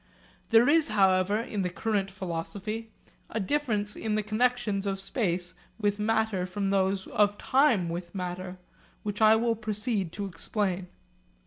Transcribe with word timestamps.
There 0.49 0.67
is 0.67 0.87
however 0.87 1.39
(in 1.39 1.61
the 1.61 1.69
current 1.69 2.09
philosophy) 2.09 2.89
a 3.29 3.39
difference 3.39 3.95
in 3.95 4.15
the 4.15 4.23
connexions 4.23 4.87
of 4.87 4.99
space 4.99 5.53
with 5.79 5.99
matter 5.99 6.47
from 6.47 6.71
those 6.71 7.05
of 7.05 7.37
time 7.37 7.87
with 7.87 8.15
matter, 8.15 8.57
which 9.03 9.21
I 9.21 9.35
will 9.35 9.55
proceed 9.55 10.11
to 10.13 10.25
explain. 10.25 10.87